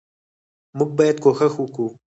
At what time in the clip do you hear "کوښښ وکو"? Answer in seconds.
1.23-1.85